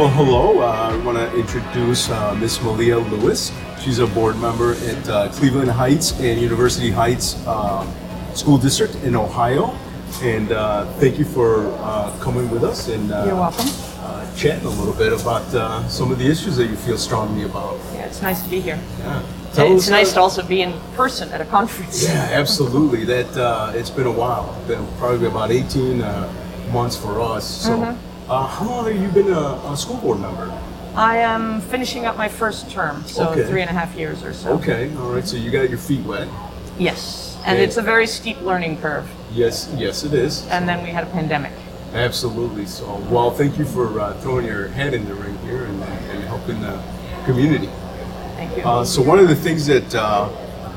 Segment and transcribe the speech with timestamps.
[0.00, 0.60] Well, hello.
[0.60, 3.52] Uh, I want to introduce uh, Miss Malia Lewis.
[3.82, 7.84] She's a board member at uh, Cleveland Heights and University Heights uh,
[8.32, 9.76] School District in Ohio.
[10.22, 13.66] And uh, thank you for uh, coming with us and uh, You're welcome.
[13.98, 17.42] uh, chatting a little bit about uh, some of the issues that you feel strongly
[17.42, 17.78] about.
[17.92, 18.80] Yeah, it's nice to be here.
[19.00, 19.22] Yeah.
[19.58, 22.04] And it's nice to also be in person at a conference.
[22.04, 23.04] Yeah, absolutely.
[23.04, 24.58] That uh, it's been a while.
[24.66, 26.32] Been probably about 18 uh,
[26.72, 27.44] months for us.
[27.64, 28.09] So, Mm-hmm.
[28.30, 30.56] Uh, how long have you been a, a school board member?
[30.94, 33.44] I am finishing up my first term, so Okay.
[33.44, 34.52] three and a half years or so.
[34.54, 35.26] Okay, all right.
[35.26, 36.28] So you got your feet wet.
[36.78, 37.64] Yes, and Okay.
[37.64, 39.08] it's a very steep learning curve.
[39.32, 40.46] Yes, yes, it is.
[40.48, 41.52] And then we had a pandemic.
[41.92, 42.66] Absolutely.
[42.66, 46.24] So, well, thank you for uh, throwing your head in the ring here and, and
[46.24, 46.80] helping the
[47.24, 47.68] community.
[48.36, 48.62] Thank you.
[48.62, 50.28] Uh, so, one of the things that uh,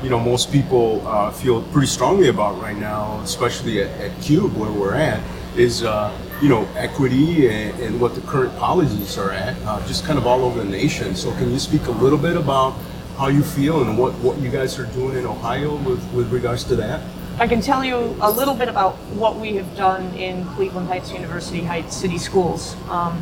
[0.02, 4.54] you know most people uh, feel pretty strongly about right now, especially at, at Cube
[4.56, 5.20] where we're at,
[5.56, 6.12] is uh,
[6.42, 10.26] you know equity and, and what the current policies are at, uh, just kind of
[10.26, 11.14] all over the nation.
[11.14, 12.74] So, can you speak a little bit about
[13.16, 16.64] how you feel and what, what you guys are doing in Ohio with, with regards
[16.64, 17.00] to that?
[17.38, 21.12] I can tell you a little bit about what we have done in Cleveland Heights
[21.12, 22.76] University Heights City Schools.
[22.88, 23.20] Um,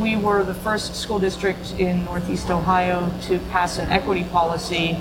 [0.00, 4.96] we were the first school district in Northeast Ohio to pass an equity policy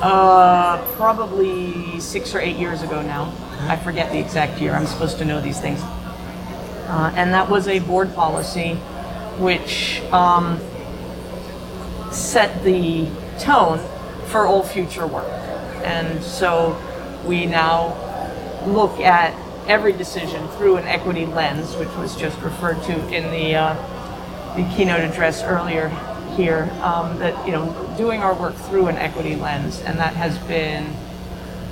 [0.00, 3.32] uh, probably six or eight years ago now.
[3.68, 4.72] I forget the exact year.
[4.72, 5.80] I'm supposed to know these things.
[6.86, 8.74] Uh, and that was a board policy
[9.38, 10.60] which um,
[12.10, 13.78] set the tone
[14.26, 15.28] for all future work.
[15.84, 16.80] And so
[17.24, 17.96] we now
[18.66, 19.34] look at
[19.68, 24.68] every decision through an equity lens, which was just referred to in the, uh, the
[24.74, 25.88] keynote address earlier
[26.36, 26.70] here.
[26.82, 30.94] Um, that you know, doing our work through an equity lens, and that has been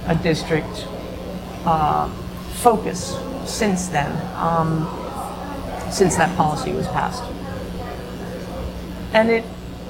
[0.06, 0.86] a district
[1.64, 2.08] uh,
[2.54, 4.86] focus since then, um,
[5.90, 7.22] since that policy was passed.
[9.12, 9.44] And it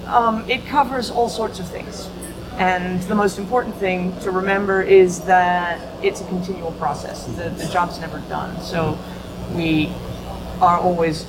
[0.07, 2.09] um, it covers all sorts of things.
[2.59, 7.25] And the most important thing to remember is that it's a continual process.
[7.25, 8.61] The, the job's never done.
[8.61, 8.99] So
[9.55, 9.93] we
[10.61, 11.27] are always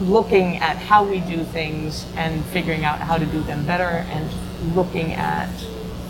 [0.00, 4.74] looking at how we do things and figuring out how to do them better and
[4.74, 5.50] looking at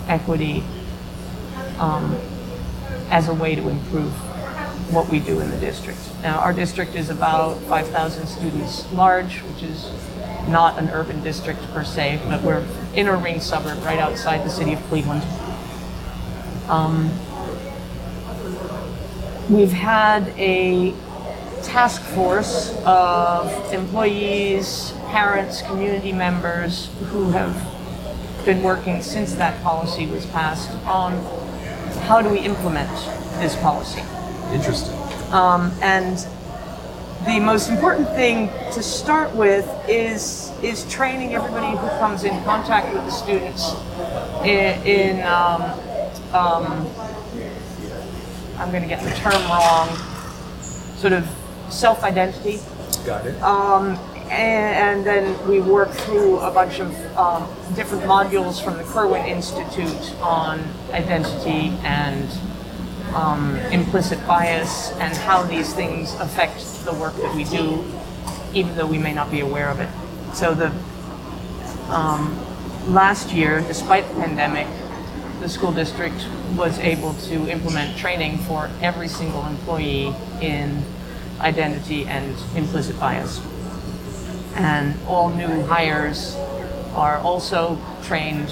[0.06, 0.62] equity
[1.78, 2.16] um,
[3.10, 4.12] as a way to improve
[4.90, 5.98] what we do in the district.
[6.22, 9.90] Now, our district is about 5,000 students large, which is
[10.48, 14.50] not an urban district per se, but we're in a ring suburb right outside the
[14.50, 15.22] city of Cleveland.
[16.68, 17.10] Um,
[19.50, 20.94] we've had a
[21.62, 27.54] task force of employees, parents, community members who have
[28.44, 31.12] been working since that policy was passed on
[32.04, 32.88] how do we implement
[33.38, 34.02] this policy.
[34.52, 34.94] Interesting.
[35.32, 36.16] Um, and
[37.26, 42.92] the most important thing to start with is is training everybody who comes in contact
[42.94, 43.74] with the students
[44.44, 45.62] in, in um,
[46.32, 46.86] um,
[48.58, 49.88] I'm going to get the term wrong,
[50.96, 51.28] sort of
[51.70, 52.58] self-identity,
[53.06, 53.40] Got it.
[53.42, 53.96] um,
[54.30, 59.26] and, and then we work through a bunch of um, different modules from the Kirwan
[59.26, 60.60] Institute on
[60.92, 62.28] identity and
[63.14, 67.84] um, implicit bias and how these things affect the work that we do,
[68.54, 69.88] even though we may not be aware of it.
[70.34, 70.72] So the
[71.92, 72.38] um,
[72.86, 74.66] last year, despite the pandemic,
[75.40, 76.26] the school district
[76.56, 80.82] was able to implement training for every single employee in
[81.40, 83.40] identity and implicit bias.
[84.54, 86.34] And all new hires
[86.94, 88.50] are also trained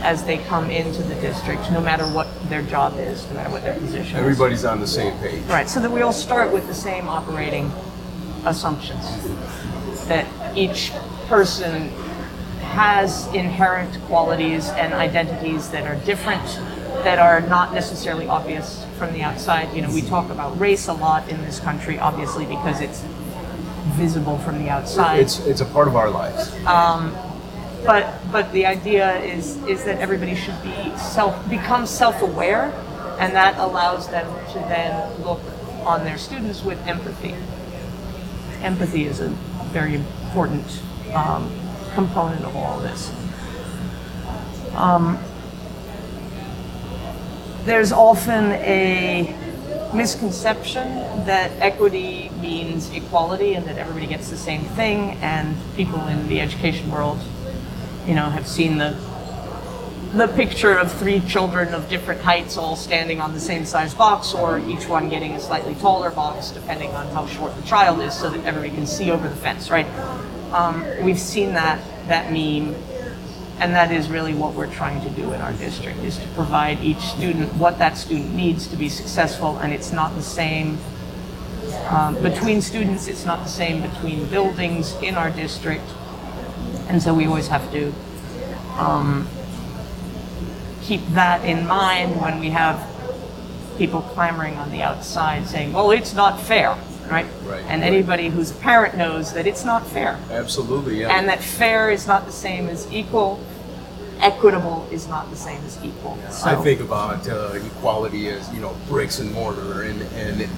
[0.00, 3.62] as they come into the district, no matter what their job is, no matter what
[3.62, 4.20] their position is.
[4.22, 5.42] Everybody's on the same page.
[5.44, 7.72] Right, so that we all start with the same operating
[8.44, 9.04] assumptions.
[10.08, 10.92] That each
[11.26, 11.88] person
[12.60, 16.44] has inherent qualities and identities that are different,
[17.04, 19.74] that are not necessarily obvious from the outside.
[19.74, 23.02] You know, we talk about race a lot in this country, obviously, because it's
[23.94, 25.20] visible from the outside.
[25.20, 26.52] It's it's a part of our lives.
[26.66, 27.14] Um,
[27.84, 32.72] but but the idea is is that everybody should be self become self-aware
[33.18, 35.40] and that allows them to then look
[35.84, 37.34] on their students with empathy.
[38.62, 39.28] Empathy is a
[39.70, 40.64] very important
[41.12, 41.50] um,
[41.94, 43.12] component of all this.
[44.74, 45.18] Um,
[47.64, 49.34] there's often a
[49.94, 50.84] misconception
[51.24, 56.40] that equity means equality and that everybody gets the same thing and people in the
[56.40, 57.20] education world
[58.06, 58.96] you know have seen the
[60.14, 64.32] the picture of three children of different heights all standing on the same size box
[64.32, 68.14] or each one getting a slightly taller box depending on how short the child is
[68.14, 69.86] so that everybody can see over the fence right
[70.54, 72.74] um, we've seen that that meme,
[73.58, 76.80] and that is really what we're trying to do in our district is to provide
[76.80, 80.78] each student what that student needs to be successful, and it's not the same
[81.88, 83.08] um, between students.
[83.08, 85.84] It's not the same between buildings in our district,
[86.94, 87.92] and so we always have to
[88.78, 89.26] um,
[90.80, 92.78] keep that in mind when we have
[93.76, 96.78] people clamoring on the outside saying, "Well, it's not fair."
[97.10, 97.26] Right?
[97.44, 97.92] Right, and right.
[97.92, 101.18] anybody who's a parent knows that it's not fair Absolutely, yeah.
[101.18, 103.38] and that fair is not the same as equal
[104.20, 108.60] equitable is not the same as equal so, I think about uh, equality as you
[108.60, 110.48] know bricks and mortar, and and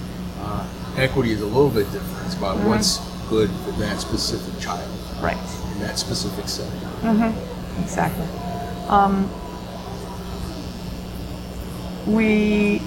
[0.41, 0.65] uh,
[0.97, 2.27] equity is a little bit different.
[2.27, 2.69] It's about Mm-hmm.
[2.69, 2.99] what's
[3.29, 4.89] good for that specific child
[5.21, 5.37] right
[5.77, 6.81] in that specific setting.
[7.01, 7.83] Mm-hmm.
[7.83, 8.27] exactly
[8.89, 9.31] um,
[12.13, 12.81] we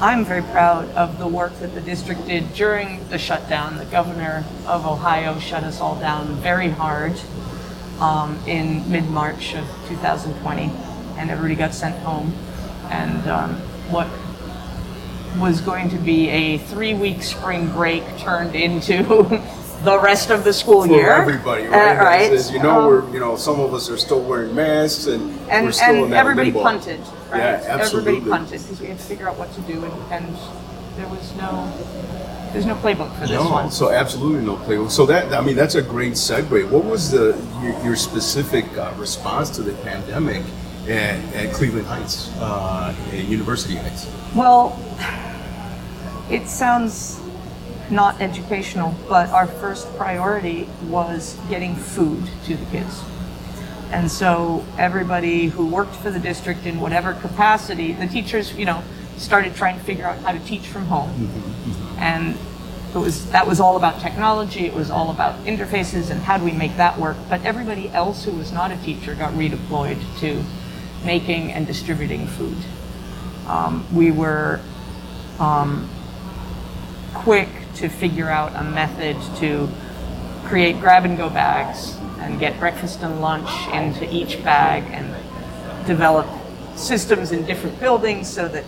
[0.00, 4.44] i'm very proud of the work that the district did during the shutdown the governor
[4.66, 7.18] of ohio shut us all down very hard
[8.00, 10.70] um, in mid-march of 2020
[11.18, 12.32] and everybody got sent home
[12.90, 13.54] and um,
[13.90, 14.08] what
[15.38, 19.02] was going to be a three-week spring break turned into
[19.84, 21.10] the rest of the school For year.
[21.12, 21.98] everybody, Uh, right?
[21.98, 22.32] right.
[22.32, 25.22] As, you know, Um, we're you know some of us are still wearing masks, and,
[25.50, 26.62] and, we're still and everybody limbo.
[26.62, 27.00] punted.
[27.30, 27.38] Right?
[27.38, 28.16] Yeah, absolutely.
[28.16, 30.36] Everybody punted because we had to figure out what to do, and, and
[30.96, 31.68] there was no
[32.52, 33.70] there's no playbook for this No, one.
[33.70, 34.90] so absolutely no playbook.
[34.90, 36.68] So that I mean that's a great segue.
[36.70, 40.42] What was the your, your specific uh, response to the pandemic
[40.86, 44.06] at, at Cleveland Heights, uh, at University Heights?
[44.34, 44.76] Well,
[46.30, 47.21] it sounds
[47.90, 53.02] not educational, but our first priority was getting food to the kids.
[53.90, 58.82] And so everybody who worked for the district in whatever capacity, the teachers, you know,
[59.18, 61.30] started trying to figure out how to teach from home.
[61.98, 62.36] And
[62.94, 66.44] it was that was all about technology, it was all about interfaces and how do
[66.44, 67.16] we make that work.
[67.28, 70.42] But everybody else who was not a teacher got redeployed to
[71.04, 72.56] making and distributing food.
[73.46, 74.60] Um, we were
[75.38, 75.88] um,
[77.14, 79.68] quick to figure out a method to
[80.44, 85.14] create grab and go bags and get breakfast and lunch into each bag and
[85.86, 86.26] develop
[86.76, 88.64] systems in different buildings so that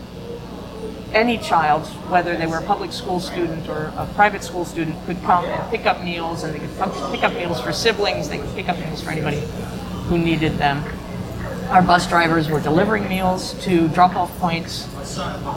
[1.13, 5.21] any child, whether they were a public school student or a private school student, could
[5.23, 8.55] come and pick up meals and they could pick up meals for siblings, they could
[8.55, 9.41] pick up meals for anybody
[10.09, 10.83] who needed them.
[11.71, 14.85] Our bus drivers were delivering meals to drop off points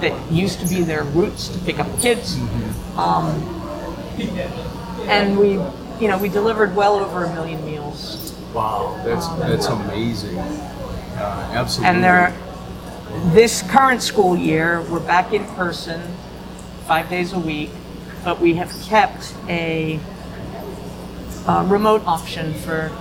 [0.01, 2.38] that used to be their routes to pick up kids.
[2.98, 3.27] Um,
[5.07, 5.51] and we,
[6.00, 8.33] you know, we delivered well over a million meals.
[8.54, 10.39] Wow, that's that's amazing.
[10.39, 11.95] Uh, absolutely.
[11.95, 12.36] And there,
[13.33, 16.01] this current school year, we're back in person
[16.88, 17.69] five days a week,
[18.24, 20.00] but we have kept a,
[21.45, 22.92] uh remote option for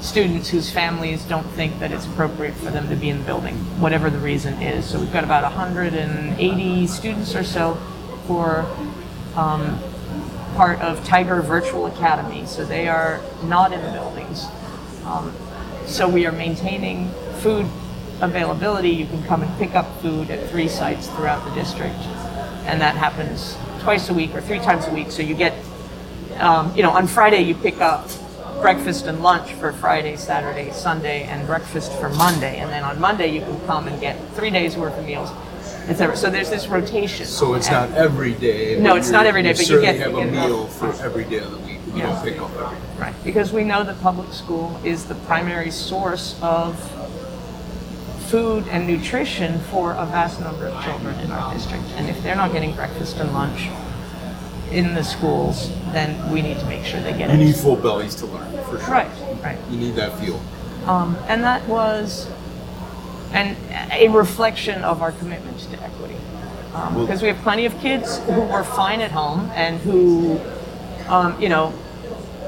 [0.00, 3.54] students whose families don't think that it's appropriate for them to be in the building,
[3.80, 4.86] whatever the reason is.
[4.86, 7.78] So we've got about 180 students or so
[8.30, 8.66] are
[9.36, 9.78] um,
[10.54, 12.46] part of Tiger Virtual Academy.
[12.46, 14.44] So they are not in the buildings.
[15.04, 15.34] Um,
[15.86, 17.66] so we are maintaining food
[18.20, 18.90] availability.
[18.90, 21.96] You can come and pick up food at three sites throughout the district,
[22.66, 25.10] and that happens twice a week or three times a week.
[25.10, 25.54] So you get,
[26.38, 28.10] um, you know, on Friday you pick up
[28.60, 33.28] breakfast and lunch for Friday, Saturday, Sunday, and breakfast for Monday, and then on Monday
[33.28, 35.30] you can come and get three days worth of meals,
[35.88, 36.16] etc.
[36.16, 37.26] So there's this rotation.
[37.26, 38.78] So it's And- not every day.
[38.80, 40.72] No, it's not every day, you but you get- have you a get meal enough.
[40.76, 41.80] for every day of the week.
[41.94, 42.06] You Yeah.
[42.06, 42.82] don't pick up every day.
[42.98, 46.76] Right, because we know that public school is the primary source of
[48.28, 51.84] food and nutrition for a vast number of children in our district.
[51.96, 53.68] And if they're not getting breakfast and lunch
[54.70, 58.14] in the schools, then we need to make sure they get You need full bellies
[58.16, 58.88] to learn, for sure.
[58.90, 59.10] Right,
[59.42, 59.58] right.
[59.70, 60.40] You need that fuel.
[60.86, 62.28] Um, and that was
[63.32, 63.56] an,
[63.92, 66.16] a reflection of our commitment to equity.
[66.74, 70.40] Um, Well- because we have plenty of kids who were fine at home and who,
[71.08, 71.72] um, you know,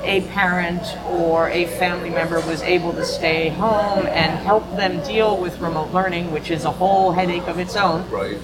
[0.02, 5.36] a parent or a family member was able to stay home and help them deal
[5.36, 8.08] with remote learning, which is a whole headache of its own.
[8.10, 8.38] Right.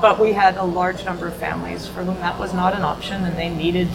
[0.00, 3.24] But we had a large number of families for whom that was not an option
[3.24, 3.88] and they needed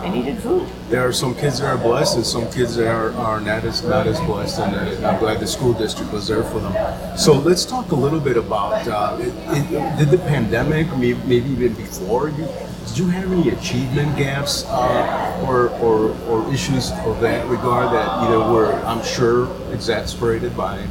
[0.00, 0.68] they needed food.
[0.90, 3.82] There are some kids that are blessed, and some kids that are, are not as
[3.82, 7.16] not as blessed, and uh, I'm glad the school district was there for them.
[7.16, 9.32] So let's talk a little bit about uh, it,
[9.72, 12.46] it, did the pandemic, maybe even before you,
[12.86, 18.08] did you have any achievement gaps uh, or, or or issues of that regard that
[18.08, 20.86] either were, I'm sure, exasperated by?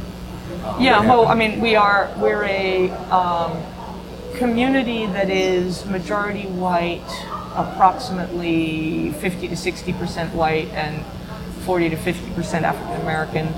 [0.64, 3.52] Uh, Yeah, well, I mean, we are we're a um,
[4.36, 7.02] community that is majority white,
[7.54, 11.04] approximately 50 to 60 percent white and
[11.64, 13.48] 40 to 50 percent African American.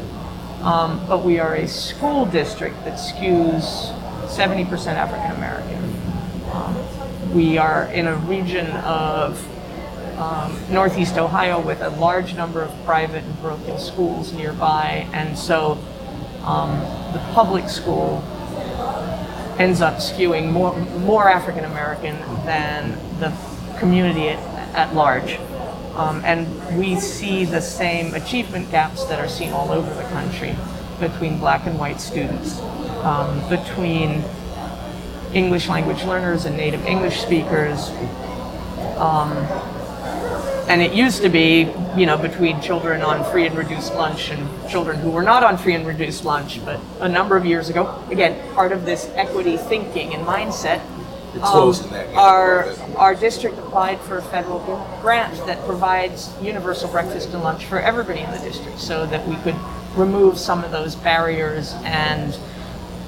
[0.63, 3.95] Um, but we are a school district that skews
[4.29, 5.85] 70 percent African American.
[6.53, 9.45] Um, we are in a region of
[10.19, 15.79] um, Northeast Ohio with a large number of private and parochial schools nearby, and so
[16.45, 16.81] um,
[17.13, 18.25] the public school
[19.59, 23.33] ends up skewing more, more African American than the
[23.79, 24.39] community at,
[24.75, 25.39] at large.
[25.95, 30.55] Um, and we see the same achievement gaps that are seen all over the country
[31.01, 32.61] between black and white students,
[33.03, 34.23] um, between
[35.35, 37.91] English language learners and native English speakers.
[38.97, 39.37] Um,
[40.69, 44.71] and it used to be, you know, between children on free and reduced lunch and
[44.71, 46.63] children who were not on free and reduced lunch.
[46.65, 50.83] But a number of years ago, again, part of this equity thinking and mindset,
[51.35, 54.61] It's closing um, that gap a our, our district applied for a federal
[55.01, 59.37] grant that provides universal breakfast and lunch for everybody in the district so that we
[59.37, 59.57] could
[59.97, 62.39] remove some of those barriers and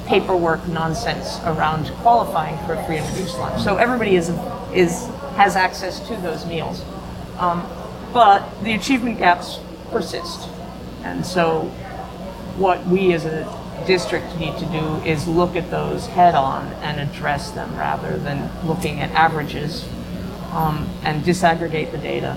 [0.07, 3.63] paperwork nonsense around qualifying for a free and reduced lunch.
[3.63, 4.31] So everybody is,
[4.73, 6.83] is, has access to those meals.
[7.41, 7.67] Um,
[8.13, 9.59] but the achievement gaps
[9.91, 10.49] persist.
[11.03, 11.63] And so
[12.57, 13.49] what we as a
[13.87, 18.51] district need to do is look at those head on and address them rather than
[18.67, 19.89] looking at averages
[20.53, 22.37] um, and disaggregate the data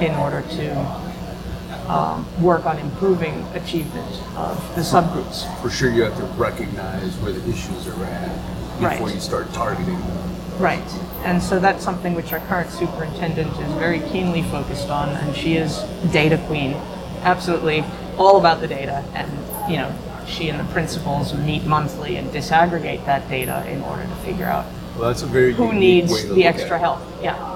[0.00, 5.46] in order to um, work on improving achievement of the subgroups.
[5.62, 9.14] For sure, you have to recognize where the issues are at before Right.
[9.14, 10.31] you start targeting them.
[10.58, 10.86] Right.
[11.24, 15.56] And so that's something which our current superintendent is very keenly focused on, and she
[15.56, 15.78] is
[16.12, 16.74] data queen.
[17.22, 17.84] Absolutely
[18.18, 19.04] all about the data.
[19.14, 19.30] And,
[19.70, 19.94] you know,
[20.26, 24.66] she and the principals meet monthly and disaggregate that data in order to figure out
[24.96, 27.00] Well, that's a very who needs the extra help.
[27.22, 27.48] Yeah.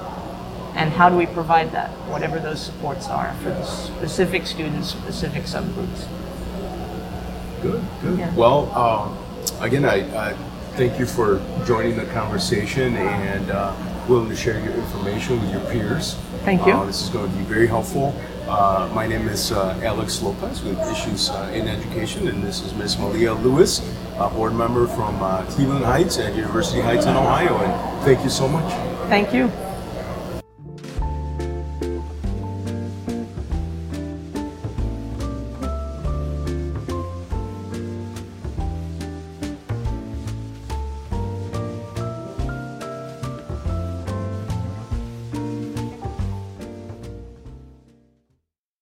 [0.75, 5.43] And how do we provide that, whatever those supports are for the specific students, specific
[5.43, 6.07] subgroups.
[7.61, 8.19] Good, good.
[8.19, 8.35] Yeah.
[8.35, 9.17] Well, um,
[9.59, 10.35] again, I, I
[10.77, 13.75] thank you for joining the conversation and uh,
[14.07, 16.13] willing to share your information with your peers.
[16.45, 16.73] Thank you.
[16.73, 18.15] Uh, this is going to be very helpful.
[18.47, 22.75] Uh, my name is uh, Alex Lopez with Issues uh, in Education, and this is
[22.75, 23.81] Miss Malia Lewis,
[24.19, 27.57] a board member from uh, Cleveland Heights at University Heights in Ohio.
[27.57, 28.71] And thank you so much.
[29.09, 29.51] Thank you.